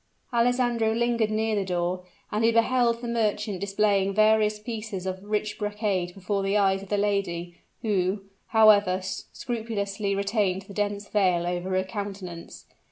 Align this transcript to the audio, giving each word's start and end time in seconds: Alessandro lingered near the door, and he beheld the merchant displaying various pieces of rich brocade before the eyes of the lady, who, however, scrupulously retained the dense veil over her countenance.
Alessandro 0.33 0.93
lingered 0.95 1.29
near 1.29 1.55
the 1.55 1.63
door, 1.63 2.01
and 2.31 2.43
he 2.43 2.51
beheld 2.51 3.01
the 3.01 3.07
merchant 3.07 3.59
displaying 3.59 4.15
various 4.15 4.57
pieces 4.57 5.05
of 5.05 5.23
rich 5.23 5.59
brocade 5.59 6.15
before 6.15 6.41
the 6.41 6.57
eyes 6.57 6.81
of 6.81 6.89
the 6.89 6.97
lady, 6.97 7.57
who, 7.83 8.23
however, 8.47 8.99
scrupulously 9.03 10.15
retained 10.15 10.63
the 10.63 10.73
dense 10.73 11.07
veil 11.07 11.45
over 11.45 11.69
her 11.69 11.83
countenance. 11.83 12.65